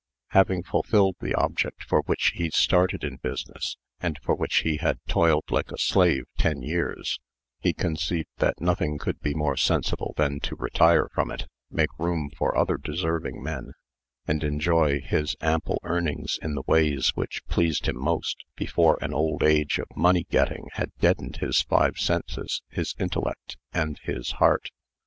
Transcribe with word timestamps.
Having 0.29 0.63
fulfilled 0.63 1.17
the 1.21 1.35
object 1.35 1.83
for 1.83 2.01
which 2.07 2.31
he 2.33 2.49
started 2.49 3.03
in 3.03 3.17
business, 3.17 3.77
and 3.99 4.17
for 4.23 4.33
which 4.33 4.61
he 4.61 4.77
had 4.77 4.97
toiled 5.07 5.51
like 5.51 5.71
a 5.71 5.77
slave 5.77 6.23
ten 6.39 6.63
years, 6.63 7.19
he 7.59 7.71
conceived 7.71 8.27
that 8.37 8.59
nothing 8.59 8.97
could 8.97 9.19
be 9.19 9.35
more 9.35 9.55
sensible 9.55 10.15
than 10.17 10.39
to 10.39 10.55
retire 10.55 11.07
from 11.13 11.29
it, 11.29 11.45
make 11.69 11.91
room 11.99 12.31
for 12.35 12.57
other 12.57 12.77
deserving 12.77 13.43
men, 13.43 13.73
and 14.25 14.43
enjoy 14.43 14.99
his 15.01 15.35
ample 15.39 15.77
earnings 15.83 16.39
in 16.41 16.55
the 16.55 16.63
ways 16.65 17.11
which 17.13 17.45
pleased 17.45 17.87
him 17.87 17.99
most, 17.99 18.37
before 18.55 18.97
an 19.03 19.13
old 19.13 19.43
age 19.43 19.77
of 19.77 19.85
money 19.95 20.25
getting 20.31 20.65
had 20.73 20.89
deadened 20.99 21.37
his 21.37 21.61
five 21.61 21.97
senses, 21.99 22.63
his 22.71 22.95
intellect, 22.97 23.55
and 23.71 23.99
his 24.03 24.31
heart. 24.39 24.69